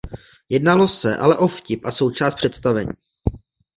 [0.49, 2.91] Jednalo se ale o vtip a součást představení.